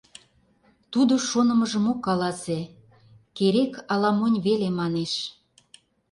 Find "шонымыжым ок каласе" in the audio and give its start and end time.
1.29-2.59